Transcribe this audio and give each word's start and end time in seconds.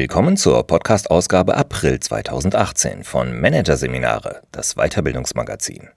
Willkommen 0.00 0.38
zur 0.38 0.66
Podcast-Ausgabe 0.66 1.58
April 1.58 2.00
2018 2.00 3.04
von 3.04 3.38
Managerseminare, 3.38 4.40
das 4.50 4.76
Weiterbildungsmagazin. 4.76 5.90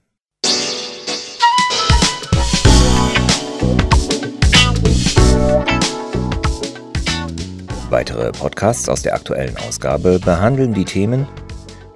Weitere 7.90 8.34
Podcasts 8.34 8.90
aus 8.90 9.04
der 9.04 9.16
aktuellen 9.16 9.56
Ausgabe 9.56 10.20
behandeln 10.20 10.74
die 10.74 10.84
Themen 10.84 11.26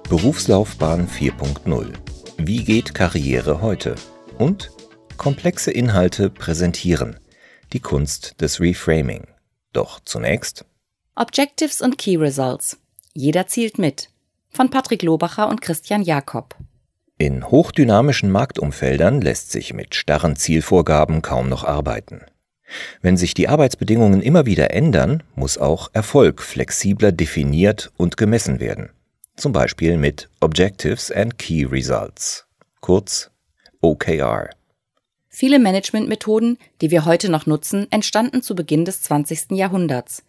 Berufslaufbahn 0.08 1.06
4.0. 1.08 1.92
Wie 2.38 2.64
geht 2.64 2.94
Karriere 2.94 3.60
heute? 3.60 3.96
Und 4.38 4.70
komplexe 5.18 5.72
Inhalte 5.72 6.30
präsentieren. 6.30 7.20
Die 7.74 7.80
Kunst 7.80 8.40
des 8.40 8.60
Reframing. 8.60 9.26
Doch 9.74 10.00
zunächst 10.00 10.64
Objectives 11.20 11.82
und 11.82 11.98
Key 11.98 12.14
Results. 12.16 12.78
Jeder 13.12 13.48
zielt 13.48 13.76
mit. 13.76 14.08
Von 14.50 14.70
Patrick 14.70 15.02
Lobacher 15.02 15.48
und 15.48 15.60
Christian 15.60 16.02
Jakob. 16.02 16.54
In 17.18 17.50
hochdynamischen 17.50 18.30
Marktumfeldern 18.30 19.20
lässt 19.20 19.50
sich 19.50 19.74
mit 19.74 19.96
starren 19.96 20.36
Zielvorgaben 20.36 21.20
kaum 21.20 21.48
noch 21.48 21.64
arbeiten. 21.64 22.20
Wenn 23.02 23.16
sich 23.16 23.34
die 23.34 23.48
Arbeitsbedingungen 23.48 24.22
immer 24.22 24.46
wieder 24.46 24.70
ändern, 24.70 25.24
muss 25.34 25.58
auch 25.58 25.90
Erfolg 25.92 26.40
flexibler 26.40 27.10
definiert 27.10 27.90
und 27.96 28.16
gemessen 28.16 28.60
werden. 28.60 28.90
Zum 29.36 29.50
Beispiel 29.50 29.96
mit 29.96 30.28
Objectives 30.38 31.10
and 31.10 31.36
Key 31.36 31.64
Results, 31.64 32.46
kurz 32.80 33.32
OKR. 33.80 34.50
Viele 35.28 35.58
Managementmethoden, 35.58 36.58
die 36.80 36.92
wir 36.92 37.04
heute 37.04 37.28
noch 37.28 37.46
nutzen, 37.46 37.88
entstanden 37.90 38.40
zu 38.40 38.54
Beginn 38.54 38.84
des 38.84 39.02
20. 39.02 39.50
Jahrhunderts. 39.52 40.22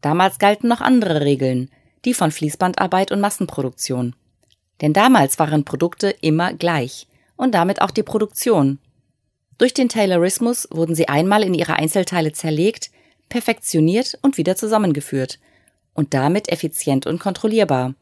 Damals 0.00 0.38
galten 0.38 0.68
noch 0.68 0.80
andere 0.80 1.20
Regeln, 1.22 1.70
die 2.04 2.14
von 2.14 2.30
Fließbandarbeit 2.30 3.12
und 3.12 3.20
Massenproduktion. 3.20 4.14
Denn 4.80 4.92
damals 4.92 5.38
waren 5.38 5.64
Produkte 5.64 6.08
immer 6.08 6.54
gleich 6.54 7.06
und 7.36 7.54
damit 7.54 7.82
auch 7.82 7.90
die 7.90 8.02
Produktion, 8.02 8.78
durch 9.60 9.74
den 9.74 9.90
Taylorismus 9.90 10.66
wurden 10.70 10.94
sie 10.94 11.10
einmal 11.10 11.42
in 11.42 11.52
ihre 11.52 11.74
Einzelteile 11.74 12.32
zerlegt, 12.32 12.90
perfektioniert 13.28 14.18
und 14.22 14.38
wieder 14.38 14.56
zusammengeführt 14.56 15.38
und 15.92 16.14
damit 16.14 16.48
effizient 16.50 17.04
und 17.04 17.20
kontrollierbar. 17.20 17.94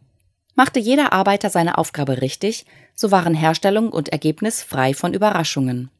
Machte 0.54 0.78
jeder 0.78 1.12
Arbeiter 1.12 1.50
seine 1.50 1.76
Aufgabe 1.76 2.22
richtig, 2.22 2.64
so 2.94 3.10
waren 3.10 3.34
Herstellung 3.34 3.88
und 3.88 4.10
Ergebnis 4.10 4.62
frei 4.62 4.94
von 4.94 5.12
Überraschungen. 5.14 5.90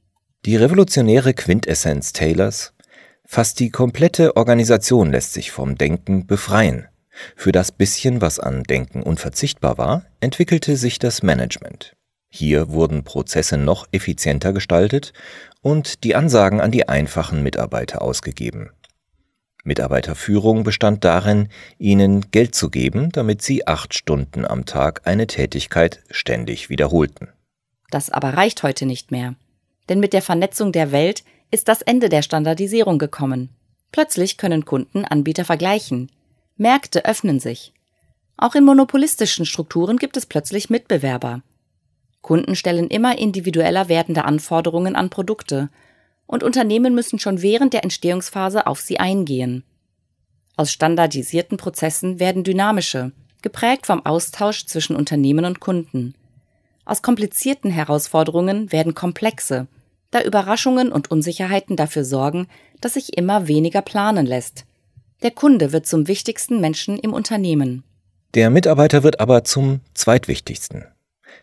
Die 0.47 0.55
revolutionäre 0.55 1.35
Quintessenz 1.35 2.13
Taylors 2.13 2.73
Fast 3.31 3.61
die 3.61 3.69
komplette 3.69 4.39
Organisation 4.39 5.11
lässt 5.12 5.34
sich 5.34 5.51
vom 5.51 5.77
Denken 5.77 6.27
befreien. 6.27 6.89
Für 7.37 7.53
das 7.53 7.73
bisschen, 7.73 8.23
was 8.23 8.41
an 8.41 8.62
Denken 8.62 9.03
unverzichtbar 9.03 9.77
war, 9.77 10.07
entwickelte 10.20 10.79
sich 10.79 10.98
das 10.98 11.23
Management. 11.23 11.95
Hier 12.31 12.70
wurden 12.70 13.05
Prozesse 13.05 13.59
noch 13.59 13.87
effizienter 13.93 14.55
gestaltet 14.55 15.12
und 15.61 16.05
die 16.05 16.15
Ansagen 16.15 16.62
an 16.62 16.70
die 16.70 16.89
einfachen 16.89 17.43
Mitarbeiter 17.43 18.01
ausgegeben. 18.01 18.70
Mitarbeiterführung 19.63 20.65
bestand 20.65 21.05
darin, 21.05 21.51
ihnen 21.79 22.31
Geld 22.31 22.55
zu 22.55 22.70
geben, 22.70 23.11
damit 23.13 23.42
sie 23.42 23.67
acht 23.67 23.92
Stunden 23.92 24.47
am 24.47 24.65
Tag 24.65 25.03
eine 25.05 25.27
Tätigkeit 25.27 26.03
ständig 26.09 26.70
wiederholten. 26.70 27.29
Das 27.91 28.09
aber 28.09 28.31
reicht 28.31 28.63
heute 28.63 28.87
nicht 28.87 29.11
mehr. 29.11 29.35
Denn 29.91 30.01
mit 30.01 30.15
der 30.15 30.23
Vernetzung 30.23 30.73
der 30.73 30.92
Welt 30.92 31.25
ist 31.51 31.69
das 31.69 31.83
Ende 31.83 32.09
der 32.09 32.23
Standardisierung 32.23 32.99
gekommen. 32.99 33.51
Plötzlich 33.93 34.37
können 34.37 34.64
Kunden 34.64 35.05
Anbieter 35.05 35.45
vergleichen. 35.45 36.11
Märkte 36.57 37.05
öffnen 37.05 37.41
sich. 37.41 37.73
Auch 38.36 38.55
in 38.55 38.64
monopolistischen 38.64 39.47
Strukturen 39.47 39.97
gibt 39.97 40.17
es 40.17 40.27
plötzlich 40.27 40.70
Mitbewerber. 40.70 41.42
Kunden 42.20 42.55
stellen 42.55 42.89
immer 42.89 43.19
individueller 43.19 43.89
werdende 43.89 44.25
Anforderungen 44.25 44.97
an 44.97 45.11
Produkte, 45.11 45.70
und 46.27 46.42
Unternehmen 46.42 46.95
müssen 46.95 47.19
schon 47.19 47.41
während 47.41 47.73
der 47.73 47.85
Entstehungsphase 47.85 48.67
auf 48.67 48.81
sie 48.81 49.01
eingehen. 49.01 49.64
Aus 50.57 50.70
standardisierten 50.70 51.57
Prozessen 51.57 52.20
werden 52.20 52.45
dynamische, 52.45 53.13
geprägt 53.41 53.87
vom 53.87 54.05
Austausch 54.05 54.67
zwischen 54.67 54.95
Unternehmen 54.95 55.47
und 55.47 55.61
Kunden. 55.61 56.14
Aus 56.85 57.01
komplizierten 57.01 57.70
Herausforderungen 57.70 58.70
werden 58.73 58.95
komplexe, 58.95 59.69
da 60.11 60.23
Überraschungen 60.23 60.92
und 60.92 61.11
Unsicherheiten 61.11 61.77
dafür 61.77 62.05
sorgen, 62.05 62.46
dass 62.80 62.95
sich 62.95 63.17
immer 63.17 63.48
weniger 63.48 63.83
planen 63.83 64.27
lässt. 64.27 64.64
Der 65.23 65.30
Kunde 65.30 65.73
wird 65.73 65.86
zum 65.86 66.08
wichtigsten 66.08 66.61
Menschen 66.61 66.98
im 66.98 67.13
Unternehmen. 67.13 67.85
Der 68.35 68.51
Mitarbeiter 68.51 69.02
wird 69.02 69.20
aber 69.20 69.45
zum 69.45 69.80
zweitwichtigsten 69.95 70.85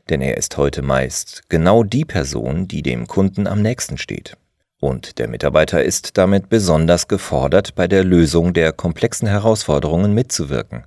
denn 0.09 0.21
er 0.21 0.37
ist 0.37 0.57
heute 0.57 0.81
meist 0.81 1.43
genau 1.49 1.83
die 1.83 2.05
Person, 2.05 2.67
die 2.67 2.81
dem 2.81 3.07
Kunden 3.07 3.47
am 3.47 3.61
nächsten 3.61 3.97
steht. 3.97 4.37
Und 4.79 5.17
der 5.19 5.27
Mitarbeiter 5.27 5.83
ist 5.83 6.17
damit 6.17 6.49
besonders 6.49 7.07
gefordert, 7.07 7.75
bei 7.75 7.87
der 7.87 8.03
Lösung 8.03 8.53
der 8.53 8.71
komplexen 8.71 9.27
Herausforderungen 9.27 10.13
mitzuwirken. 10.13 10.83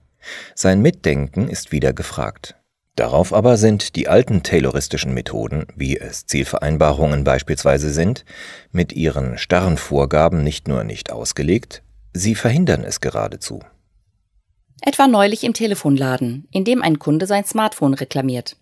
Sein 0.55 0.83
Mitdenken 0.83 1.49
ist 1.49 1.72
wieder 1.72 1.93
gefragt. 1.93 2.55
Darauf 2.98 3.32
aber 3.32 3.56
sind 3.59 3.94
die 3.94 4.09
alten 4.09 4.42
tayloristischen 4.42 5.14
Methoden, 5.14 5.66
wie 5.76 5.97
es 5.97 6.26
Zielvereinbarungen 6.26 7.22
beispielsweise 7.22 7.92
sind, 7.92 8.25
mit 8.72 8.92
ihren 8.92 9.38
starren 9.38 9.76
Vorgaben 9.76 10.42
nicht 10.42 10.66
nur 10.66 10.82
nicht 10.82 11.12
ausgelegt, 11.12 11.84
sie 12.12 12.34
verhindern 12.34 12.82
es 12.82 13.00
geradezu. 13.00 13.60
Etwa 14.81 15.06
neulich 15.06 15.44
im 15.44 15.54
Telefonladen, 15.54 16.48
in 16.50 16.64
dem 16.64 16.82
ein 16.82 16.98
Kunde 16.98 17.26
sein 17.26 17.44
Smartphone 17.44 17.94
reklamiert. 17.94 18.56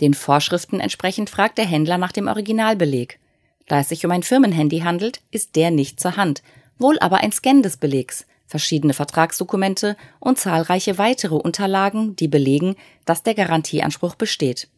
Den 0.00 0.14
Vorschriften 0.14 0.78
entsprechend 0.78 1.28
fragt 1.28 1.58
der 1.58 1.66
Händler 1.66 1.98
nach 1.98 2.12
dem 2.12 2.28
Originalbeleg. 2.28 3.18
Da 3.66 3.80
es 3.80 3.88
sich 3.88 4.06
um 4.06 4.12
ein 4.12 4.22
Firmenhandy 4.22 4.82
handelt, 4.82 5.20
ist 5.32 5.56
der 5.56 5.72
nicht 5.72 5.98
zur 5.98 6.16
Hand, 6.16 6.44
wohl 6.78 6.96
aber 7.00 7.16
ein 7.24 7.32
Scan 7.32 7.60
des 7.60 7.76
Belegs, 7.76 8.24
verschiedene 8.50 8.92
Vertragsdokumente 8.92 9.96
und 10.18 10.38
zahlreiche 10.38 10.98
weitere 10.98 11.36
Unterlagen, 11.36 12.16
die 12.16 12.28
belegen, 12.28 12.74
dass 13.04 13.22
der 13.22 13.34
Garantieanspruch 13.34 14.16
besteht. 14.16 14.68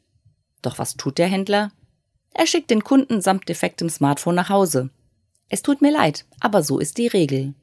Doch 0.60 0.78
was 0.78 0.96
tut 0.96 1.16
der 1.18 1.26
Händler? 1.26 1.72
Er 2.34 2.46
schickt 2.46 2.70
den 2.70 2.84
Kunden 2.84 3.20
samt 3.22 3.48
defektem 3.48 3.88
Smartphone 3.88 4.34
nach 4.34 4.50
Hause. 4.50 4.90
Es 5.48 5.62
tut 5.62 5.82
mir 5.82 5.90
leid, 5.90 6.26
aber 6.38 6.62
so 6.62 6.78
ist 6.78 6.98
die 6.98 7.08
Regel. 7.08 7.54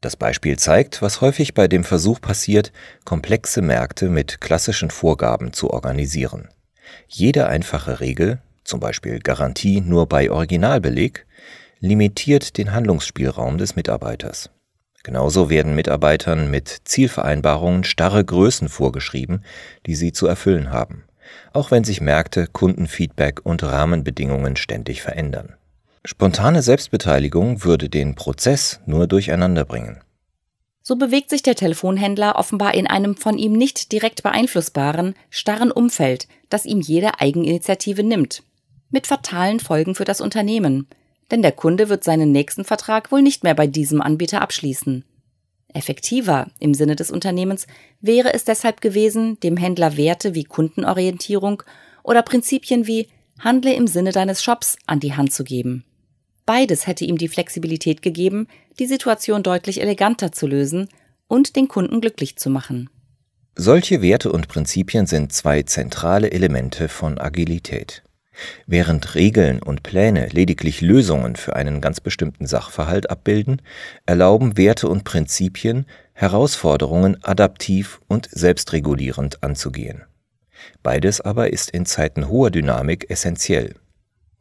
Das 0.00 0.16
Beispiel 0.16 0.58
zeigt, 0.58 1.00
was 1.02 1.20
häufig 1.20 1.54
bei 1.54 1.68
dem 1.68 1.84
Versuch 1.84 2.20
passiert, 2.20 2.72
komplexe 3.04 3.62
Märkte 3.62 4.08
mit 4.08 4.40
klassischen 4.40 4.90
Vorgaben 4.90 5.52
zu 5.52 5.70
organisieren. 5.70 6.48
Jede 7.06 7.46
einfache 7.46 8.00
Regel, 8.00 8.40
zum 8.64 8.80
Beispiel 8.80 9.18
Garantie 9.18 9.80
nur 9.80 10.06
bei 10.06 10.30
Originalbeleg, 10.30 11.26
limitiert 11.80 12.56
den 12.56 12.72
Handlungsspielraum 12.72 13.58
des 13.58 13.76
Mitarbeiters. 13.76 14.50
Genauso 15.04 15.50
werden 15.50 15.74
Mitarbeitern 15.74 16.50
mit 16.50 16.80
Zielvereinbarungen 16.84 17.84
starre 17.84 18.24
Größen 18.24 18.70
vorgeschrieben, 18.70 19.44
die 19.86 19.94
sie 19.94 20.12
zu 20.12 20.26
erfüllen 20.26 20.70
haben, 20.70 21.04
auch 21.52 21.70
wenn 21.70 21.84
sich 21.84 22.00
Märkte, 22.00 22.48
Kundenfeedback 22.48 23.42
und 23.44 23.62
Rahmenbedingungen 23.62 24.56
ständig 24.56 25.02
verändern. 25.02 25.52
Spontane 26.06 26.62
Selbstbeteiligung 26.62 27.64
würde 27.64 27.90
den 27.90 28.14
Prozess 28.14 28.80
nur 28.86 29.06
durcheinander 29.06 29.66
bringen. 29.66 30.00
So 30.82 30.96
bewegt 30.96 31.30
sich 31.30 31.42
der 31.42 31.54
Telefonhändler 31.54 32.36
offenbar 32.36 32.74
in 32.74 32.86
einem 32.86 33.16
von 33.16 33.38
ihm 33.38 33.52
nicht 33.52 33.92
direkt 33.92 34.22
beeinflussbaren, 34.22 35.14
starren 35.30 35.70
Umfeld, 35.70 36.28
das 36.48 36.64
ihm 36.64 36.80
jede 36.80 37.20
Eigeninitiative 37.20 38.02
nimmt. 38.02 38.42
Mit 38.90 39.06
fatalen 39.06 39.60
Folgen 39.60 39.94
für 39.94 40.04
das 40.04 40.20
Unternehmen. 40.20 40.86
Denn 41.30 41.42
der 41.42 41.52
Kunde 41.52 41.88
wird 41.88 42.04
seinen 42.04 42.32
nächsten 42.32 42.64
Vertrag 42.64 43.10
wohl 43.10 43.22
nicht 43.22 43.44
mehr 43.44 43.54
bei 43.54 43.66
diesem 43.66 44.02
Anbieter 44.02 44.42
abschließen. 44.42 45.04
Effektiver 45.72 46.46
im 46.60 46.72
Sinne 46.72 46.96
des 46.96 47.10
Unternehmens 47.10 47.66
wäre 48.00 48.32
es 48.32 48.44
deshalb 48.44 48.80
gewesen, 48.80 49.40
dem 49.40 49.56
Händler 49.56 49.96
Werte 49.96 50.34
wie 50.34 50.44
Kundenorientierung 50.44 51.62
oder 52.04 52.22
Prinzipien 52.22 52.86
wie 52.86 53.08
Handle 53.40 53.74
im 53.74 53.88
Sinne 53.88 54.12
deines 54.12 54.42
Shops 54.42 54.76
an 54.86 55.00
die 55.00 55.14
Hand 55.14 55.32
zu 55.32 55.42
geben. 55.42 55.84
Beides 56.46 56.86
hätte 56.86 57.04
ihm 57.04 57.18
die 57.18 57.28
Flexibilität 57.28 58.02
gegeben, 58.02 58.46
die 58.78 58.86
Situation 58.86 59.42
deutlich 59.42 59.80
eleganter 59.80 60.30
zu 60.30 60.46
lösen 60.46 60.88
und 61.26 61.56
den 61.56 61.66
Kunden 61.66 62.00
glücklich 62.00 62.36
zu 62.36 62.50
machen. 62.50 62.88
Solche 63.56 64.02
Werte 64.02 64.30
und 64.30 64.48
Prinzipien 64.48 65.06
sind 65.06 65.32
zwei 65.32 65.62
zentrale 65.62 66.30
Elemente 66.30 66.88
von 66.88 67.18
Agilität. 67.18 68.03
Während 68.66 69.14
Regeln 69.14 69.62
und 69.62 69.82
Pläne 69.82 70.28
lediglich 70.28 70.80
Lösungen 70.80 71.36
für 71.36 71.56
einen 71.56 71.80
ganz 71.80 72.00
bestimmten 72.00 72.46
Sachverhalt 72.46 73.10
abbilden, 73.10 73.62
erlauben 74.06 74.56
Werte 74.56 74.88
und 74.88 75.04
Prinzipien, 75.04 75.86
Herausforderungen 76.12 77.22
adaptiv 77.22 78.00
und 78.08 78.28
selbstregulierend 78.30 79.42
anzugehen. 79.42 80.04
Beides 80.82 81.20
aber 81.20 81.52
ist 81.52 81.70
in 81.70 81.86
Zeiten 81.86 82.28
hoher 82.28 82.50
Dynamik 82.50 83.10
essentiell. 83.10 83.74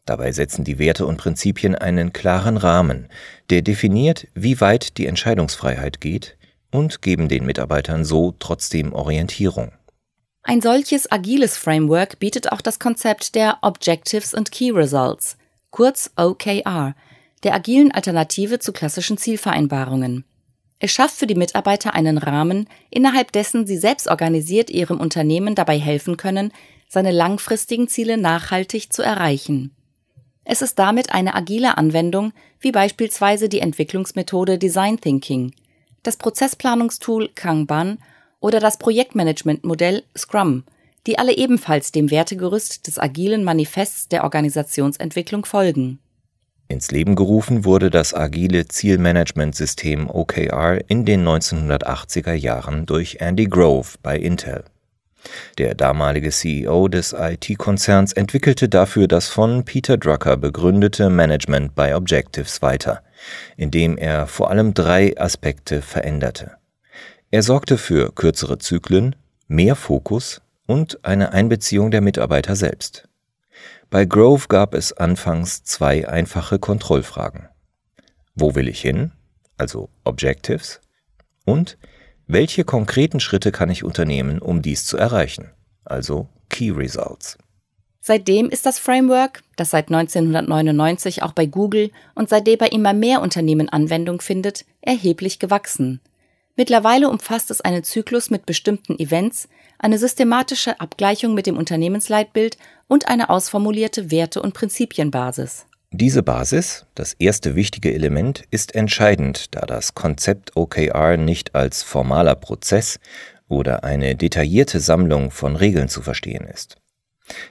Dabei 0.05 0.31
setzen 0.31 0.63
die 0.63 0.79
Werte 0.79 1.05
und 1.05 1.17
Prinzipien 1.17 1.75
einen 1.75 2.11
klaren 2.11 2.57
Rahmen, 2.57 3.07
der 3.49 3.61
definiert, 3.61 4.27
wie 4.33 4.59
weit 4.59 4.97
die 4.97 5.07
Entscheidungsfreiheit 5.07 6.01
geht 6.01 6.37
und 6.71 7.01
geben 7.01 7.29
den 7.29 7.45
Mitarbeitern 7.45 8.03
so 8.03 8.33
trotzdem 8.37 8.91
Orientierung. 8.91 9.71
Ein 10.45 10.61
solches 10.61 11.09
agiles 11.09 11.57
Framework 11.57 12.19
bietet 12.19 12.51
auch 12.51 12.59
das 12.59 12.77
Konzept 12.77 13.33
der 13.33 13.59
Objectives 13.61 14.35
and 14.35 14.51
Key 14.51 14.71
Results, 14.71 15.37
kurz 15.71 16.11
OKR, 16.17 16.95
der 17.43 17.55
agilen 17.55 17.93
Alternative 17.93 18.59
zu 18.59 18.73
klassischen 18.73 19.17
Zielvereinbarungen. 19.17 20.25
Es 20.79 20.91
schafft 20.91 21.15
für 21.15 21.27
die 21.27 21.35
Mitarbeiter 21.35 21.93
einen 21.93 22.17
Rahmen, 22.17 22.67
innerhalb 22.89 23.31
dessen 23.31 23.65
sie 23.65 23.77
selbst 23.77 24.09
organisiert 24.09 24.69
ihrem 24.69 24.99
Unternehmen 24.99 25.55
dabei 25.55 25.79
helfen 25.79 26.17
können, 26.17 26.51
seine 26.89 27.11
langfristigen 27.11 27.87
Ziele 27.87 28.17
nachhaltig 28.17 28.91
zu 28.91 29.01
erreichen. 29.01 29.73
Es 30.43 30.61
ist 30.61 30.77
damit 30.77 31.13
eine 31.13 31.35
agile 31.35 31.77
Anwendung, 31.77 32.33
wie 32.59 32.73
beispielsweise 32.73 33.47
die 33.47 33.61
Entwicklungsmethode 33.61 34.57
Design 34.57 34.99
Thinking, 34.99 35.53
das 36.03 36.17
Prozessplanungstool 36.17 37.29
Kanban 37.33 37.97
oder 38.43 38.59
das 38.59 38.77
Projektmanagementmodell 38.77 40.03
Scrum, 40.17 40.65
die 41.07 41.17
alle 41.17 41.35
ebenfalls 41.35 41.91
dem 41.91 42.11
Wertegerüst 42.11 42.87
des 42.87 42.99
agilen 42.99 43.43
Manifests 43.43 44.09
der 44.09 44.25
Organisationsentwicklung 44.25 45.45
folgen. 45.45 45.99
Ins 46.67 46.91
Leben 46.91 47.15
gerufen 47.15 47.65
wurde 47.65 47.89
das 47.89 48.13
agile 48.13 48.67
Zielmanagementsystem 48.67 50.09
OKR 50.09 50.79
in 50.87 51.05
den 51.05 51.25
1980er 51.25 52.33
Jahren 52.33 52.85
durch 52.85 53.17
Andy 53.19 53.45
Grove 53.45 53.97
bei 54.01 54.17
Intel. 54.17 54.65
Der 55.57 55.73
damalige 55.73 56.31
CEO 56.31 56.89
des 56.89 57.15
IT-Konzerns 57.17 58.11
entwickelte 58.11 58.67
dafür 58.67 59.07
das 59.07 59.27
von 59.27 59.63
Peter 59.63 59.97
Drucker 59.97 60.35
begründete 60.35 61.09
Management 61.09 61.75
by 61.75 61.93
Objectives 61.93 62.61
weiter, 62.61 63.03
indem 63.55 63.97
er 63.97 64.27
vor 64.27 64.49
allem 64.49 64.73
drei 64.73 65.17
Aspekte 65.17 65.81
veränderte. 65.81 66.57
Er 67.33 67.41
sorgte 67.41 67.79
für 67.79 68.11
kürzere 68.11 68.59
Zyklen, 68.59 69.15
mehr 69.47 69.75
Fokus 69.75 70.43
und 70.67 71.03
eine 71.03 71.31
Einbeziehung 71.33 71.89
der 71.89 72.01
Mitarbeiter 72.01 72.55
selbst. 72.55 73.09
Bei 73.89 74.05
Grove 74.05 74.45
gab 74.49 74.75
es 74.75 74.93
anfangs 74.93 75.63
zwei 75.63 76.07
einfache 76.07 76.59
Kontrollfragen. 76.59 77.49
Wo 78.35 78.53
will 78.53 78.67
ich 78.67 78.81
hin? 78.81 79.13
Also 79.57 79.89
Objectives. 80.03 80.79
Und 81.43 81.79
welche 82.27 82.65
konkreten 82.65 83.19
Schritte 83.19 83.51
kann 83.51 83.71
ich 83.71 83.83
unternehmen, 83.83 84.37
um 84.37 84.61
dies 84.61 84.85
zu 84.85 84.97
erreichen? 84.97 85.49
Also 85.85 86.29
Key 86.49 86.69
Results. 86.69 87.39
Seitdem 87.99 88.47
ist 88.47 88.67
das 88.67 88.77
Framework, 88.77 89.41
das 89.55 89.71
seit 89.71 89.87
1999 89.87 91.23
auch 91.23 91.31
bei 91.31 91.47
Google 91.47 91.89
und 92.13 92.29
seitdem 92.29 92.59
bei 92.59 92.67
immer 92.67 92.93
mehr 92.93 93.23
Unternehmen 93.23 93.69
Anwendung 93.69 94.21
findet, 94.21 94.65
erheblich 94.81 95.39
gewachsen. 95.39 95.99
Mittlerweile 96.55 97.09
umfasst 97.09 97.49
es 97.49 97.61
einen 97.61 97.83
Zyklus 97.83 98.29
mit 98.29 98.45
bestimmten 98.45 98.99
Events, 98.99 99.49
eine 99.79 99.97
systematische 99.97 100.79
Abgleichung 100.79 101.33
mit 101.33 101.47
dem 101.47 101.57
Unternehmensleitbild 101.57 102.57
und 102.87 103.07
eine 103.07 103.31
ausformulierte 103.31 104.11
Werte- 104.11 104.41
und 104.41 104.53
Prinzipienbasis. 104.53 105.65
Diese 105.89 106.23
Basis, 106.23 106.85
das 106.95 107.13
erste 107.13 107.55
wichtige 107.55 107.93
Element, 107.93 108.43
ist 108.51 108.75
entscheidend, 108.75 109.55
da 109.55 109.61
das 109.61 109.95
Konzept 109.95 110.55
OKR 110.55 111.17
nicht 111.17 111.55
als 111.55 111.83
formaler 111.83 112.35
Prozess 112.35 112.99
oder 113.47 113.83
eine 113.83 114.15
detaillierte 114.15 114.79
Sammlung 114.79 115.31
von 115.31 115.55
Regeln 115.55 115.89
zu 115.89 116.01
verstehen 116.01 116.45
ist. 116.45 116.77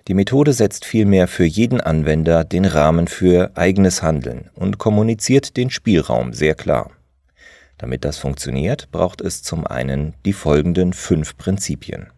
Die 0.08 0.14
Methode 0.14 0.52
setzt 0.52 0.84
vielmehr 0.84 1.28
für 1.28 1.44
jeden 1.44 1.80
Anwender 1.80 2.44
den 2.44 2.64
Rahmen 2.64 3.08
für 3.08 3.52
eigenes 3.56 4.02
Handeln 4.02 4.50
und 4.54 4.78
kommuniziert 4.78 5.56
den 5.56 5.70
Spielraum 5.70 6.32
sehr 6.32 6.54
klar. 6.54 6.90
Damit 7.82 8.04
das 8.04 8.16
funktioniert, 8.16 8.92
braucht 8.92 9.20
es 9.20 9.42
zum 9.42 9.66
einen 9.66 10.14
die 10.24 10.32
folgenden 10.32 10.92
fünf 10.92 11.36
Prinzipien. 11.36 12.12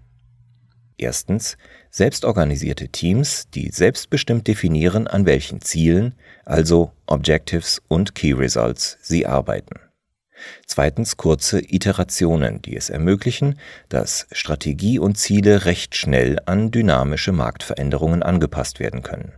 Erstens 0.98 1.56
selbstorganisierte 1.90 2.88
Teams, 2.88 3.48
die 3.48 3.70
selbstbestimmt 3.70 4.46
definieren, 4.46 5.06
an 5.06 5.24
welchen 5.24 5.62
Zielen, 5.62 6.16
also 6.44 6.92
Objectives 7.06 7.80
und 7.88 8.14
Key 8.14 8.34
Results, 8.34 8.98
sie 9.00 9.26
arbeiten. 9.26 9.80
Zweitens 10.66 11.16
kurze 11.16 11.60
Iterationen, 11.60 12.60
die 12.60 12.76
es 12.76 12.90
ermöglichen, 12.90 13.58
dass 13.88 14.26
Strategie 14.32 14.98
und 14.98 15.16
Ziele 15.16 15.64
recht 15.64 15.96
schnell 15.96 16.40
an 16.44 16.72
dynamische 16.72 17.32
Marktveränderungen 17.32 18.22
angepasst 18.22 18.80
werden 18.80 19.02
können. 19.02 19.32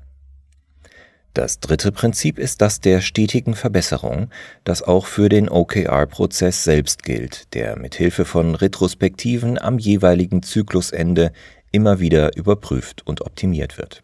Das 1.37 1.61
dritte 1.61 1.93
Prinzip 1.93 2.39
ist 2.39 2.63
das 2.63 2.81
der 2.81 3.03
stetigen 3.03 3.55
Verbesserung, 3.55 4.31
das 4.65 4.83
auch 4.83 5.05
für 5.05 5.29
den 5.29 5.51
OKR-Prozess 5.51 6.65
selbst 6.65 7.03
gilt, 7.03 7.53
der 7.53 7.79
mit 7.79 7.95
Hilfe 7.95 8.25
von 8.25 8.55
Retrospektiven 8.55 9.59
am 9.59 9.79
jeweiligen 9.79 10.43
Zyklusende 10.43 11.33
immer 11.73 12.01
wieder 12.01 12.35
überprüft 12.39 13.07
und 13.07 13.21
optimiert 13.21 13.77
wird. 13.77 14.03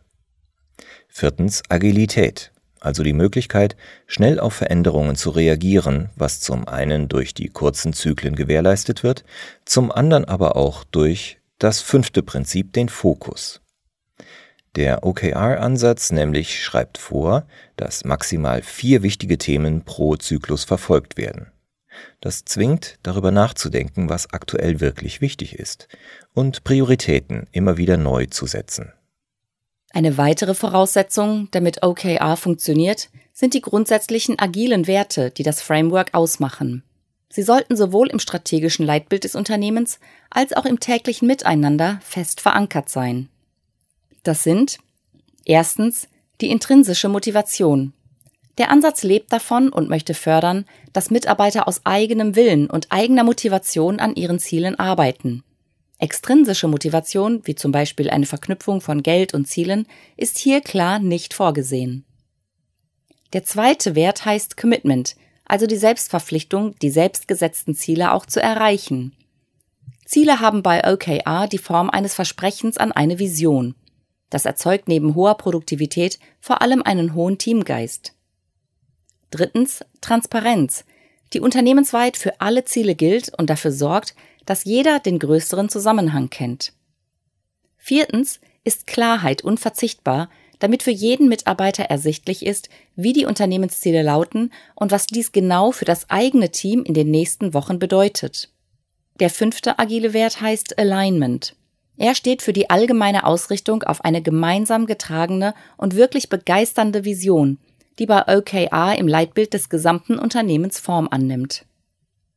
Viertens 1.09 1.63
Agilität, 1.71 2.53
also 2.81 3.03
die 3.03 3.15
Möglichkeit, 3.15 3.77
schnell 4.07 4.39
auf 4.39 4.53
Veränderungen 4.53 5.17
zu 5.17 5.31
reagieren, 5.31 6.11
was 6.15 6.41
zum 6.41 6.69
einen 6.69 7.09
durch 7.09 7.33
die 7.33 7.49
kurzen 7.49 7.95
Zyklen 7.95 8.37
gewährleistet 8.37 9.03
wird, 9.03 9.25
zum 9.65 9.91
anderen 9.91 10.27
aber 10.27 10.55
auch 10.55 10.85
durch 10.85 11.39
das 11.59 11.81
fünfte 11.81 12.23
Prinzip 12.23 12.75
den 12.75 12.91
Fokus. 12.91 13.62
Der 14.75 15.05
OKR-Ansatz 15.05 16.13
nämlich 16.13 16.63
schreibt 16.63 16.97
vor, 16.97 17.47
dass 17.77 18.05
maximal 18.05 18.63
vier 18.63 19.03
wichtige 19.03 19.37
Themen 19.37 19.85
pro 19.85 20.17
Zyklus 20.17 20.65
verfolgt 20.65 21.19
werden. 21.19 21.53
Das 22.21 22.45
zwingt, 22.45 22.99
darüber 23.03 23.31
nachzudenken, 23.31 24.09
was 24.09 24.33
aktuell 24.33 24.81
wirklich 24.81 25.21
wichtig 25.21 25.59
ist 25.59 25.89
und 26.33 26.65
Prioritäten 26.65 27.47
immer 27.53 27.77
wieder 27.77 27.99
neu 27.99 28.27
zu 28.27 28.47
setzen. 28.47 28.93
Eine 29.91 30.17
weitere 30.17 30.55
Voraussetzung, 30.55 31.49
damit 31.51 31.83
OKR 31.83 32.39
funktioniert, 32.39 33.11
sind 33.35 33.53
die 33.53 33.61
grundsätzlichen 33.61 34.39
agilen 34.39 34.87
Werte, 34.87 35.31
die 35.31 35.43
das 35.43 35.61
Framework 35.61 36.15
ausmachen. 36.15 36.83
Sie 37.29 37.43
sollten 37.43 37.77
sowohl 37.77 38.09
im 38.09 38.19
strategischen 38.19 38.87
Leitbild 38.87 39.25
des 39.25 39.35
Unternehmens 39.35 39.99
als 40.31 40.55
auch 40.55 40.65
im 40.65 40.81
täglichen 40.81 41.29
Miteinander 41.29 41.99
fest 42.03 42.41
verankert 42.41 42.89
sein. 42.89 43.29
Das 44.23 44.45
sind 44.45 44.79
erstens 45.45 46.09
die 46.41 46.51
intrinsische 46.51 47.09
Motivation. 47.09 47.93
Der 48.59 48.71
Ansatz 48.71 49.03
lebt 49.03 49.33
davon 49.33 49.71
und 49.71 49.89
möchte 49.89 50.15
fördern, 50.15 50.67
dass 50.93 51.11
Mitarbeiter 51.11 51.67
aus 51.67 51.81
eigenem 51.85 52.37
Willen 52.37 52.69
und 52.69 52.89
eigener 52.91 53.25
Motivation 53.25 53.99
an 53.99 54.15
ihren 54.15 54.39
Zielen 54.39 54.79
arbeiten. 54.79 55.43
Extrinsische 55.99 56.69
Motivation, 56.69 57.41
wie 57.45 57.55
zum 57.55 57.73
Beispiel 57.73 58.11
eine 58.11 58.27
Verknüpfung 58.27 58.81
von 58.81 59.03
Geld 59.03 59.35
und 59.35 59.47
Zielen, 59.47 59.87
ist 60.17 60.37
hier 60.37 60.61
klar 60.61 60.99
nicht 60.99 61.33
vorgesehen. 61.33 62.05
Der 63.33 63.45
zweite 63.45 63.95
Wert 63.95 64.25
heißt 64.25 64.57
Commitment, 64.57 65.17
also 65.45 65.67
die 65.67 65.77
Selbstverpflichtung, 65.77 66.77
die 66.81 66.91
selbstgesetzten 66.91 67.75
Ziele 67.75 68.13
auch 68.13 68.27
zu 68.27 68.43
erreichen. 68.43 69.17
Ziele 70.05 70.41
haben 70.41 70.63
bei 70.63 70.93
OKR 70.93 71.47
die 71.47 71.59
Form 71.59 71.89
eines 71.89 72.15
Versprechens 72.15 72.77
an 72.77 72.93
eine 72.93 73.19
Vision. 73.19 73.75
Das 74.33 74.47
erzeugt 74.47 74.89
neben 74.89 75.15
hoher 75.15 75.35
Produktivität 75.35 76.19
vor 76.41 76.63
allem 76.63 76.83
einen 76.83 77.15
hohen 77.15 77.37
Teamgeist. 77.37 78.15
Drittens 79.31 79.85
Transparenz, 80.01 80.87
die 81.35 81.41
unternehmensweit 81.41 82.17
für 82.17 82.41
alle 82.41 82.65
Ziele 82.65 82.95
gilt 82.95 83.31
und 83.39 83.51
dafür 83.51 83.73
sorgt, 83.73 84.15
dass 84.47 84.65
jeder 84.65 85.01
den 85.01 85.19
größeren 85.19 85.69
Zusammenhang 85.69 86.31
kennt. 86.31 86.73
Viertens 87.77 88.41
ist 88.65 88.87
Klarheit 88.87 89.43
unverzichtbar, 89.43 90.31
damit 90.61 90.83
für 90.83 90.93
jeden 90.93 91.29
Mitarbeiter 91.29 91.85
ersichtlich 91.85 92.47
ist, 92.47 92.71
wie 92.97 93.13
die 93.13 93.27
Unternehmensziele 93.27 94.01
lauten 94.01 94.51
und 94.75 94.93
was 94.93 95.07
dies 95.07 95.33
genau 95.33 95.73
für 95.73 95.85
das 95.85 96.09
eigene 96.09 96.51
Team 96.51 96.85
in 96.85 96.95
den 96.95 97.11
nächsten 97.11 97.53
Wochen 97.53 97.79
bedeutet. 97.79 98.49
Der 99.21 99.29
fünfte 99.29 99.79
agile 99.79 100.15
Wert 100.15 100.41
heißt 100.41 100.79
Alignment. 100.79 101.55
Er 101.97 102.15
steht 102.15 102.43
für 102.43 102.53
die 102.53 102.71
allgemeine 102.71 103.25
Ausrichtung 103.25 103.83
auf 103.83 104.05
eine 104.05 104.23
gemeinsam 104.23 104.87
getragene 104.87 105.55
und 105.77 105.95
wirklich 105.95 106.29
begeisternde 106.29 107.05
Vision, 107.05 107.59
die 107.99 108.07
bei 108.07 108.27
OKR 108.27 108.99
im 108.99 109.07
Leitbild 109.07 109.55
des 109.55 109.69
gesamten 109.69 110.19
Unternehmens 110.19 110.81
Form 110.81 111.09
annimmt. 111.11 111.67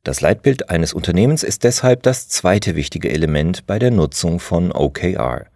Das 0.04 0.20
Leitbild 0.20 0.70
eines 0.70 0.92
Unternehmens 0.92 1.42
ist 1.42 1.64
deshalb 1.64 2.02
das 2.04 2.28
zweite 2.28 2.76
wichtige 2.76 3.10
Element 3.10 3.66
bei 3.66 3.78
der 3.78 3.90
Nutzung 3.90 4.38
von 4.38 4.70
OKR. 4.70 5.46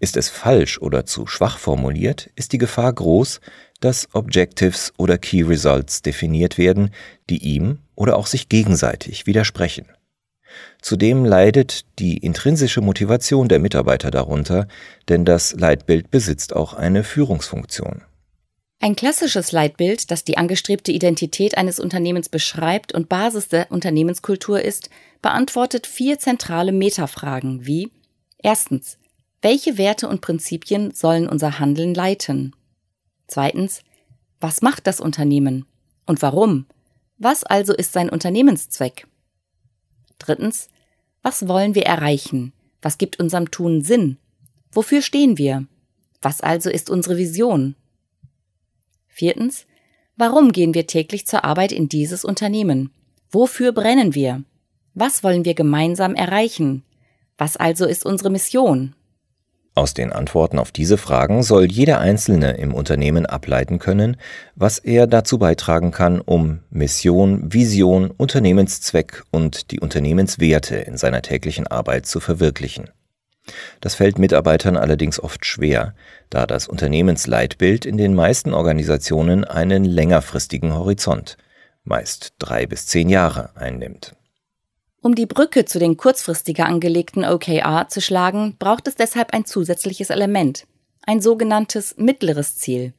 Ist 0.00 0.16
es 0.16 0.28
falsch 0.28 0.80
oder 0.80 1.06
zu 1.06 1.26
schwach 1.26 1.58
formuliert, 1.58 2.30
ist 2.34 2.52
die 2.52 2.58
Gefahr 2.58 2.92
groß, 2.92 3.40
dass 3.80 4.08
Objectives 4.14 4.92
oder 4.96 5.18
Key 5.18 5.42
Results 5.42 6.02
definiert 6.02 6.58
werden, 6.58 6.90
die 7.28 7.44
ihm 7.44 7.78
oder 7.94 8.16
auch 8.16 8.26
sich 8.26 8.48
gegenseitig 8.48 9.26
widersprechen. 9.26 9.86
Zudem 10.80 11.24
leidet 11.24 11.84
die 11.98 12.16
intrinsische 12.18 12.80
Motivation 12.80 13.48
der 13.48 13.58
Mitarbeiter 13.58 14.10
darunter, 14.10 14.68
denn 15.08 15.24
das 15.24 15.52
Leitbild 15.52 16.10
besitzt 16.10 16.54
auch 16.54 16.74
eine 16.74 17.04
Führungsfunktion. 17.04 18.02
Ein 18.78 18.94
klassisches 18.94 19.52
Leitbild, 19.52 20.10
das 20.10 20.22
die 20.24 20.36
angestrebte 20.36 20.92
Identität 20.92 21.56
eines 21.56 21.80
Unternehmens 21.80 22.28
beschreibt 22.28 22.92
und 22.92 23.08
Basis 23.08 23.48
der 23.48 23.72
Unternehmenskultur 23.72 24.60
ist, 24.60 24.90
beantwortet 25.22 25.86
vier 25.86 26.18
zentrale 26.18 26.72
Metafragen 26.72 27.66
wie 27.66 27.90
Erstens, 28.42 28.98
welche 29.42 29.78
Werte 29.78 30.08
und 30.08 30.20
Prinzipien 30.20 30.92
sollen 30.92 31.28
unser 31.28 31.58
Handeln 31.58 31.94
leiten? 31.94 32.54
Zweitens, 33.26 33.82
was 34.40 34.62
macht 34.62 34.86
das 34.86 35.00
Unternehmen 35.00 35.66
und 36.04 36.22
warum? 36.22 36.66
Was 37.18 37.44
also 37.44 37.72
ist 37.72 37.92
sein 37.92 38.10
Unternehmenszweck? 38.10 39.06
Drittens, 40.18 40.68
was 41.22 41.48
wollen 41.48 41.74
wir 41.74 41.84
erreichen? 41.84 42.52
Was 42.82 42.98
gibt 42.98 43.18
unserem 43.18 43.50
Tun 43.50 43.82
Sinn? 43.82 44.18
Wofür 44.72 45.02
stehen 45.02 45.38
wir? 45.38 45.66
Was 46.22 46.40
also 46.40 46.70
ist 46.70 46.90
unsere 46.90 47.16
Vision? 47.16 47.74
Viertens, 49.08 49.66
warum 50.16 50.52
gehen 50.52 50.74
wir 50.74 50.86
täglich 50.86 51.26
zur 51.26 51.44
Arbeit 51.44 51.72
in 51.72 51.88
dieses 51.88 52.24
Unternehmen? 52.24 52.90
Wofür 53.30 53.72
brennen 53.72 54.14
wir? 54.14 54.44
Was 54.94 55.24
wollen 55.24 55.44
wir 55.44 55.54
gemeinsam 55.54 56.14
erreichen? 56.14 56.84
Was 57.38 57.56
also 57.56 57.86
ist 57.86 58.04
unsere 58.06 58.30
Mission? 58.30 58.94
Aus 59.76 59.92
den 59.92 60.10
Antworten 60.10 60.58
auf 60.58 60.72
diese 60.72 60.96
Fragen 60.96 61.42
soll 61.42 61.70
jeder 61.70 62.00
Einzelne 62.00 62.52
im 62.52 62.72
Unternehmen 62.72 63.26
ableiten 63.26 63.78
können, 63.78 64.16
was 64.54 64.78
er 64.78 65.06
dazu 65.06 65.38
beitragen 65.38 65.90
kann, 65.90 66.22
um 66.22 66.60
Mission, 66.70 67.52
Vision, 67.52 68.10
Unternehmenszweck 68.10 69.24
und 69.30 69.70
die 69.70 69.80
Unternehmenswerte 69.80 70.76
in 70.76 70.96
seiner 70.96 71.20
täglichen 71.20 71.66
Arbeit 71.66 72.06
zu 72.06 72.20
verwirklichen. 72.20 72.88
Das 73.82 73.94
fällt 73.94 74.18
Mitarbeitern 74.18 74.78
allerdings 74.78 75.20
oft 75.20 75.44
schwer, 75.44 75.94
da 76.30 76.46
das 76.46 76.68
Unternehmensleitbild 76.68 77.84
in 77.84 77.98
den 77.98 78.14
meisten 78.14 78.54
Organisationen 78.54 79.44
einen 79.44 79.84
längerfristigen 79.84 80.74
Horizont, 80.74 81.36
meist 81.84 82.32
drei 82.38 82.64
bis 82.64 82.86
zehn 82.86 83.10
Jahre, 83.10 83.50
einnimmt. 83.56 84.16
Um 85.06 85.14
die 85.14 85.26
Brücke 85.26 85.64
zu 85.64 85.78
den 85.78 85.96
kurzfristiger 85.96 86.66
angelegten 86.66 87.24
OKR 87.24 87.86
zu 87.88 88.00
schlagen, 88.00 88.56
braucht 88.58 88.88
es 88.88 88.96
deshalb 88.96 89.32
ein 89.34 89.44
zusätzliches 89.44 90.10
Element, 90.10 90.66
ein 91.04 91.20
sogenanntes 91.20 91.94
mittleres 91.96 92.56
Ziel. 92.56 92.92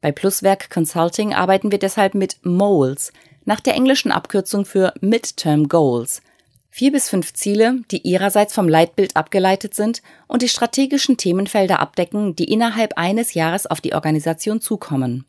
Bei 0.00 0.10
Pluswerk 0.10 0.70
Consulting 0.70 1.34
arbeiten 1.34 1.70
wir 1.70 1.78
deshalb 1.78 2.14
mit 2.14 2.38
MOLS, 2.46 3.12
nach 3.44 3.60
der 3.60 3.74
englischen 3.74 4.10
Abkürzung 4.10 4.64
für 4.64 4.94
Midterm 5.02 5.68
Goals. 5.68 6.22
Vier 6.70 6.92
bis 6.92 7.10
fünf 7.10 7.34
Ziele, 7.34 7.82
die 7.90 7.98
ihrerseits 8.08 8.54
vom 8.54 8.66
Leitbild 8.66 9.14
abgeleitet 9.14 9.74
sind 9.74 10.00
und 10.26 10.40
die 10.40 10.48
strategischen 10.48 11.18
Themenfelder 11.18 11.78
abdecken, 11.78 12.34
die 12.34 12.50
innerhalb 12.50 12.96
eines 12.96 13.34
Jahres 13.34 13.66
auf 13.66 13.82
die 13.82 13.92
Organisation 13.92 14.62
zukommen. 14.62 15.26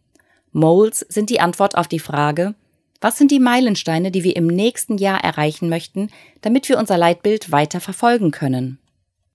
MOLS 0.54 1.02
sind 1.10 1.30
die 1.30 1.42
Antwort 1.42 1.76
auf 1.76 1.90
die 1.90 2.00
Frage, 2.00 2.56
was 3.02 3.18
sind 3.18 3.32
die 3.32 3.40
Meilensteine, 3.40 4.12
die 4.12 4.24
wir 4.24 4.36
im 4.36 4.48
nächsten 4.48 4.98
Jahr 4.98 5.24
erreichen 5.24 5.70
möchten, 5.70 6.10
damit 6.42 6.70
wir 6.70 6.78
unser 6.78 6.98
Leitbild 6.98 7.52
weiter 7.52 7.80
verfolgen 7.80 8.32
können? 8.32 8.80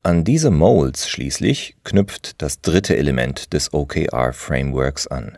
An 0.03 0.25
diese 0.25 0.51
Molds 0.51 1.09
schließlich 1.09 1.77
knüpft 1.85 2.41
das 2.41 2.63
dritte 2.63 2.97
Element 2.97 3.53
des 3.53 3.75
OKR-Frameworks 3.75 5.07
an, 5.07 5.37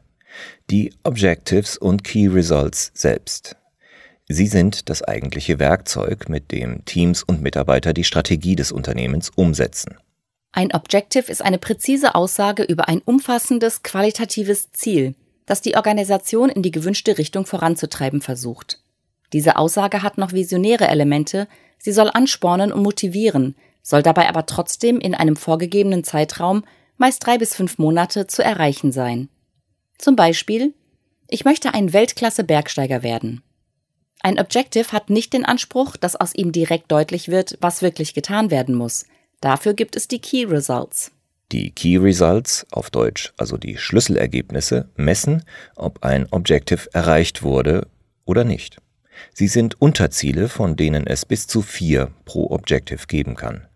die 0.70 0.94
Objectives 1.02 1.76
und 1.76 2.04
Key 2.04 2.28
Results 2.28 2.92
selbst. 2.94 3.56
Sie 4.28 4.46
sind 4.46 4.88
das 4.88 5.02
eigentliche 5.02 5.58
Werkzeug, 5.58 6.28
mit 6.28 6.52
dem 6.52 6.84
Teams 6.84 7.24
und 7.24 7.42
Mitarbeiter 7.42 7.92
die 7.92 8.04
Strategie 8.04 8.54
des 8.54 8.70
Unternehmens 8.70 9.30
umsetzen. 9.34 9.96
Ein 10.52 10.72
Objective 10.72 11.30
ist 11.30 11.42
eine 11.42 11.58
präzise 11.58 12.14
Aussage 12.14 12.62
über 12.62 12.88
ein 12.88 13.00
umfassendes, 13.00 13.82
qualitatives 13.82 14.70
Ziel, 14.70 15.14
das 15.46 15.60
die 15.60 15.76
Organisation 15.76 16.48
in 16.48 16.62
die 16.62 16.70
gewünschte 16.70 17.18
Richtung 17.18 17.46
voranzutreiben 17.46 18.20
versucht. 18.20 18.80
Diese 19.32 19.56
Aussage 19.56 20.02
hat 20.02 20.18
noch 20.18 20.32
visionäre 20.32 20.88
Elemente, 20.88 21.48
sie 21.78 21.92
soll 21.92 22.10
anspornen 22.12 22.72
und 22.72 22.82
motivieren, 22.82 23.56
soll 23.82 24.02
dabei 24.02 24.28
aber 24.28 24.46
trotzdem 24.46 25.00
in 25.00 25.14
einem 25.14 25.36
vorgegebenen 25.36 26.04
Zeitraum, 26.04 26.64
meist 26.96 27.26
drei 27.26 27.38
bis 27.38 27.54
fünf 27.54 27.78
Monate, 27.78 28.26
zu 28.26 28.44
erreichen 28.44 28.92
sein. 28.92 29.28
Zum 29.98 30.16
Beispiel, 30.16 30.74
ich 31.28 31.44
möchte 31.44 31.74
ein 31.74 31.92
Weltklasse-Bergsteiger 31.92 33.02
werden. 33.02 33.42
Ein 34.20 34.38
Objective 34.38 34.92
hat 34.92 35.10
nicht 35.10 35.32
den 35.32 35.44
Anspruch, 35.44 35.96
dass 35.96 36.14
aus 36.14 36.34
ihm 36.34 36.52
direkt 36.52 36.92
deutlich 36.92 37.28
wird, 37.28 37.58
was 37.60 37.82
wirklich 37.82 38.14
getan 38.14 38.50
werden 38.50 38.74
muss. 38.74 39.06
Dafür 39.40 39.74
gibt 39.74 39.96
es 39.96 40.06
die 40.06 40.20
Key 40.20 40.44
Results. 40.44 41.10
Die 41.52 41.70
Key 41.70 41.98
Results, 41.98 42.66
auf 42.70 42.88
Deutsch 42.88 43.34
also 43.36 43.58
die 43.58 43.76
Schlüsselergebnisse, 43.76 44.88
messen, 44.96 45.44
ob 45.76 46.02
ein 46.02 46.26
Objective 46.30 46.88
erreicht 46.94 47.42
wurde 47.42 47.88
oder 48.24 48.44
nicht. 48.44 48.78
Sie 49.34 49.48
sind 49.48 49.78
Unterziele, 49.78 50.48
von 50.48 50.76
denen 50.76 51.06
es 51.06 51.26
bis 51.26 51.46
zu 51.46 51.60
vier 51.60 52.10
pro 52.24 52.50
Objective 52.50 53.06
geben 53.06 53.36
kann. 53.36 53.66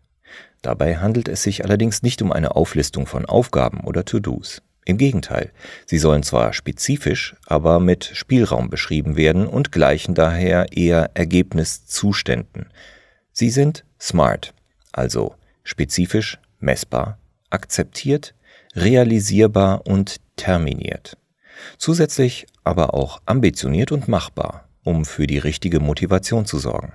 Dabei 0.62 0.96
handelt 0.96 1.28
es 1.28 1.42
sich 1.42 1.64
allerdings 1.64 2.02
nicht 2.02 2.22
um 2.22 2.32
eine 2.32 2.56
Auflistung 2.56 3.06
von 3.06 3.26
Aufgaben 3.26 3.80
oder 3.80 4.06
To-Dos. 4.06 4.62
Im 4.86 4.96
Gegenteil, 4.96 5.52
sie 5.84 5.98
sollen 5.98 6.22
zwar 6.22 6.54
spezifisch, 6.54 7.36
aber 7.44 7.78
mit 7.78 8.04
Spielraum 8.04 8.70
beschrieben 8.70 9.16
werden 9.16 9.46
und 9.46 9.70
gleichen 9.70 10.14
daher 10.14 10.72
eher 10.72 11.10
Ergebniszuständen. 11.12 12.70
Sie 13.32 13.50
sind 13.50 13.84
SMART, 14.00 14.54
also 14.92 15.34
spezifisch, 15.62 16.38
messbar, 16.58 17.18
akzeptiert, 17.56 18.34
realisierbar 18.74 19.86
und 19.86 20.16
terminiert. 20.36 21.16
Zusätzlich 21.78 22.46
aber 22.64 22.92
auch 22.92 23.22
ambitioniert 23.24 23.90
und 23.92 24.08
machbar, 24.08 24.68
um 24.84 25.06
für 25.06 25.26
die 25.26 25.38
richtige 25.38 25.80
Motivation 25.80 26.44
zu 26.44 26.58
sorgen. 26.58 26.92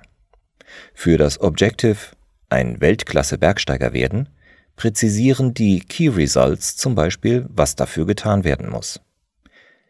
Für 0.94 1.18
das 1.18 1.40
Objective 1.40 1.98
ein 2.48 2.80
Weltklasse-Bergsteiger 2.80 3.92
werden, 3.92 4.28
präzisieren 4.76 5.52
die 5.52 5.80
Key 5.80 6.08
Results 6.08 6.76
zum 6.76 6.94
Beispiel, 6.94 7.46
was 7.48 7.76
dafür 7.76 8.06
getan 8.06 8.44
werden 8.44 8.70
muss. 8.70 9.00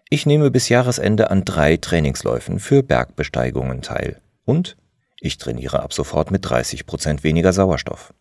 Ich 0.09 0.27
nehme 0.27 0.51
bis 0.51 0.69
Jahresende 0.69 1.31
an 1.31 1.45
drei 1.45 1.77
Trainingsläufen 1.77 2.59
für 2.59 2.83
Bergbesteigungen 2.83 3.83
teil 3.83 4.21
und 4.45 4.77
ich 5.21 5.39
trainiere 5.39 5.83
ab 5.83 5.93
sofort 5.93 6.31
mit 6.31 6.45
30 6.49 6.85
Prozent 6.85 7.23
weniger 7.23 7.53
Sauerstoff. 7.53 8.13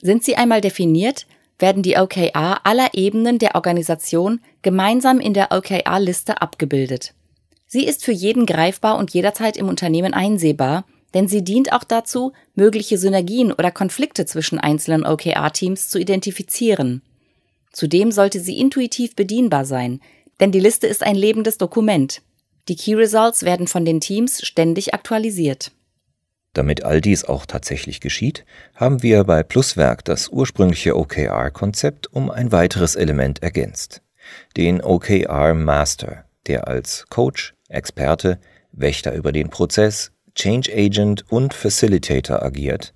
Sind 0.00 0.24
sie 0.24 0.36
einmal 0.36 0.60
definiert, 0.60 1.26
werden 1.62 1.82
die 1.82 1.96
OKR 1.96 2.66
aller 2.66 2.90
Ebenen 2.92 3.38
der 3.38 3.54
Organisation 3.54 4.40
gemeinsam 4.60 5.18
in 5.18 5.32
der 5.32 5.52
OKR-Liste 5.52 6.42
abgebildet. 6.42 7.14
Sie 7.66 7.86
ist 7.86 8.04
für 8.04 8.12
jeden 8.12 8.44
greifbar 8.44 8.98
und 8.98 9.14
jederzeit 9.14 9.56
im 9.56 9.68
Unternehmen 9.68 10.12
einsehbar, 10.12 10.84
denn 11.14 11.28
sie 11.28 11.42
dient 11.42 11.72
auch 11.72 11.84
dazu, 11.84 12.32
mögliche 12.54 12.98
Synergien 12.98 13.52
oder 13.52 13.70
Konflikte 13.70 14.26
zwischen 14.26 14.58
einzelnen 14.58 15.06
OKR-Teams 15.06 15.88
zu 15.88 15.98
identifizieren. 15.98 17.00
Zudem 17.72 18.12
sollte 18.12 18.40
sie 18.40 18.58
intuitiv 18.58 19.16
bedienbar 19.16 19.64
sein, 19.64 20.00
denn 20.40 20.52
die 20.52 20.60
Liste 20.60 20.86
ist 20.86 21.02
ein 21.02 21.16
lebendes 21.16 21.56
Dokument. 21.56 22.20
Die 22.68 22.76
Key 22.76 22.94
Results 22.94 23.44
werden 23.44 23.66
von 23.66 23.84
den 23.84 24.00
Teams 24.00 24.44
ständig 24.44 24.94
aktualisiert. 24.94 25.72
Damit 26.52 26.84
all 26.84 27.00
dies 27.00 27.24
auch 27.24 27.46
tatsächlich 27.46 28.00
geschieht, 28.00 28.44
haben 28.74 29.02
wir 29.02 29.24
bei 29.24 29.42
Pluswerk 29.42 30.04
das 30.04 30.28
ursprüngliche 30.28 30.96
OKR-Konzept 30.96 32.12
um 32.12 32.30
ein 32.30 32.52
weiteres 32.52 32.94
Element 32.94 33.42
ergänzt. 33.42 34.02
Den 34.56 34.82
OKR 34.82 35.54
Master, 35.54 36.24
der 36.46 36.68
als 36.68 37.06
Coach, 37.08 37.54
Experte, 37.68 38.38
Wächter 38.72 39.14
über 39.14 39.32
den 39.32 39.48
Prozess, 39.48 40.12
Change 40.34 40.70
Agent 40.74 41.24
und 41.30 41.54
Facilitator 41.54 42.42
agiert 42.42 42.94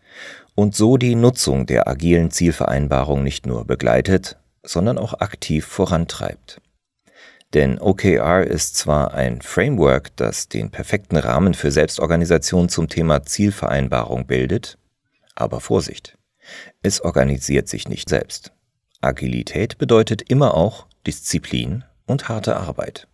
und 0.55 0.75
so 0.75 0.97
die 0.97 1.15
Nutzung 1.15 1.67
der 1.67 1.87
agilen 1.87 2.31
Zielvereinbarung 2.31 3.23
nicht 3.23 3.47
nur 3.47 3.67
begleitet, 3.67 4.39
sondern 4.63 4.99
auch 4.99 5.15
aktiv 5.15 5.67
vorantreibt. 5.67 6.61
Denn 7.55 7.79
OKR 7.79 8.45
ist 8.45 8.77
zwar 8.77 9.15
ein 9.15 9.41
Framework, 9.41 10.15
das 10.17 10.49
den 10.49 10.71
perfekten 10.71 11.17
Rahmen 11.17 11.55
für 11.55 11.71
Selbstorganisation 11.71 12.69
zum 12.69 12.89
Thema 12.89 13.23
Zielvereinbarung 13.23 14.27
bildet, 14.27 14.79
aber 15.35 15.61
Vorsicht, 15.61 16.19
es 16.83 17.01
organisiert 17.01 17.69
sich 17.69 17.89
nicht 17.89 18.09
selbst. 18.09 18.53
Agilität 19.01 19.79
bedeutet 19.79 20.23
immer 20.29 20.55
auch 20.55 20.87
Disziplin 21.07 21.85
und 22.07 22.29
harte 22.29 22.57
Arbeit. 22.57 23.07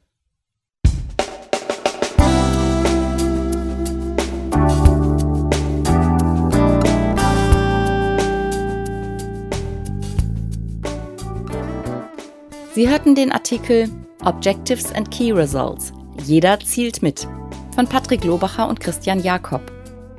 Sie 12.75 12.89
hörten 12.89 13.15
den 13.15 13.31
Artikel 13.33 13.91
Objectives 14.25 14.93
and 14.93 15.11
Key 15.11 15.33
Results. 15.33 15.93
Jeder 16.25 16.61
zielt 16.61 17.03
mit. 17.03 17.27
Von 17.75 17.87
Patrick 17.87 18.23
Lobacher 18.25 18.69
und 18.69 18.79
Christian 18.79 19.21
Jakob. 19.21 19.61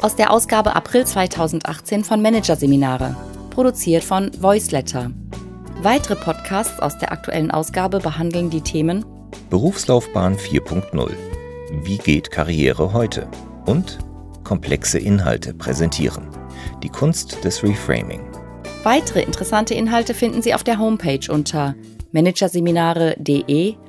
Aus 0.02 0.16
der 0.16 0.32
Ausgabe 0.32 0.76
April 0.76 1.06
2018 1.06 2.04
von 2.04 2.22
Managerseminare. 2.22 3.16
Produziert 3.52 4.04
von 4.04 4.32
Voiceletter. 4.40 5.12
Weitere 5.82 6.16
Podcasts 6.16 6.80
aus 6.80 6.98
der 6.98 7.12
aktuellen 7.12 7.52
Ausgabe 7.52 8.00
behandeln 8.00 8.50
die 8.50 8.62
Themen 8.62 9.06
Berufslaufbahn 9.50 10.36
4.0. 10.36 11.12
Wie 11.84 11.98
geht 11.98 12.32
Karriere 12.32 12.92
heute? 12.92 13.28
Und 13.66 14.00
komplexe 14.44 15.00
Inhalte 15.00 15.54
präsentieren. 15.54 16.28
Die 16.82 16.90
Kunst 16.90 17.44
des 17.44 17.64
Reframing. 17.64 18.22
Weitere 18.84 19.22
interessante 19.22 19.74
Inhalte 19.74 20.14
finden 20.14 20.42
Sie 20.42 20.54
auf 20.54 20.64
der 20.64 20.80
Homepage 20.80 21.32
unter 21.32 21.76
managerseminare.de 22.12 23.76